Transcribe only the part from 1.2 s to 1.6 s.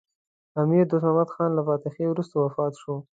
خان